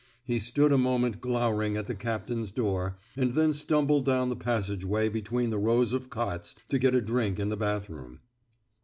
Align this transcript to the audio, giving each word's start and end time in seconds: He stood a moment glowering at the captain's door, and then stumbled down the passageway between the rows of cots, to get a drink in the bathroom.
He 0.23 0.39
stood 0.39 0.71
a 0.71 0.79
moment 0.79 1.21
glowering 1.21 1.77
at 1.77 1.85
the 1.85 1.93
captain's 1.93 2.51
door, 2.51 2.97
and 3.15 3.35
then 3.35 3.53
stumbled 3.53 4.03
down 4.03 4.29
the 4.29 4.35
passageway 4.35 5.09
between 5.09 5.51
the 5.51 5.59
rows 5.59 5.93
of 5.93 6.09
cots, 6.09 6.55
to 6.69 6.79
get 6.79 6.95
a 6.95 7.01
drink 7.01 7.37
in 7.39 7.49
the 7.49 7.55
bathroom. 7.57 8.21